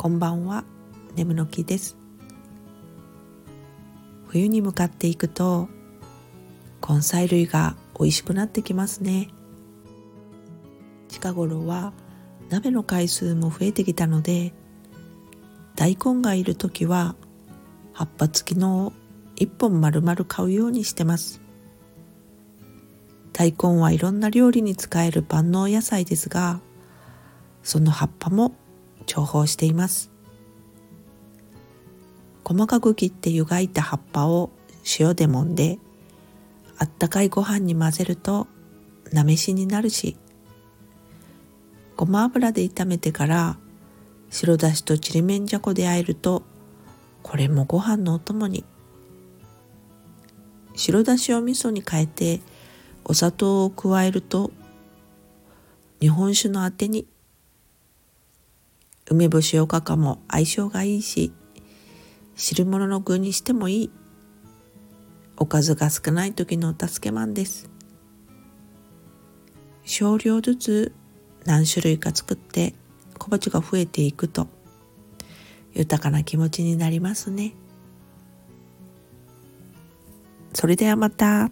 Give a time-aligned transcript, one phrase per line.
[0.00, 0.64] こんばんは。
[1.14, 1.94] 眠の木です。
[4.28, 5.68] 冬に向かっていくと
[6.88, 9.28] 根菜類が美味しくなってきますね。
[11.08, 11.92] 近頃は
[12.48, 14.54] 鍋の回数も増えてきたので
[15.76, 17.14] 大根がいる時は
[17.92, 18.92] 葉っぱ付きのを
[19.36, 21.42] 一本丸々買うようにしてます。
[23.34, 26.62] 大根はいろんな料理に使える万能野菜ですが
[27.62, 28.54] その葉っぱも
[29.10, 30.10] 重宝しています。
[32.44, 34.50] 細かく切って湯がいた葉っぱを
[34.98, 35.78] 塩で揉んで
[36.78, 38.46] あったかいご飯に混ぜると
[39.12, 40.16] なめしになるし
[41.96, 43.56] ごま油で炒めてから
[44.30, 46.42] 白だしとちりめんじゃこで和えると
[47.22, 48.64] これもご飯のお供に。
[50.74, 52.40] 白だしを味噌に変えて
[53.04, 54.50] お砂糖を加えると
[56.00, 57.06] 日本酒のあてに
[59.10, 61.32] 梅干しおかかも相性がいいし
[62.36, 63.90] 汁物の具にしてもいい。
[65.36, 67.68] おかずが少ない時のお助けマンです。
[69.84, 70.94] 少量ずつ
[71.44, 72.74] 何種類か作って
[73.18, 74.48] 小鉢が増えていくと
[75.74, 77.54] 豊かな気持ちになりますね。
[80.54, 81.50] それではまた。